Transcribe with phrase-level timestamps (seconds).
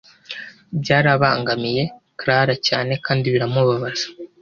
[0.81, 1.83] byarabangamiye
[2.19, 4.05] Clara cyane kandi biramubabaza